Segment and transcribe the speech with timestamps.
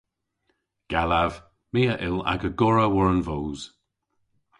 [0.91, 1.31] Gallav.
[1.73, 3.61] My a yll aga gorra war an voos.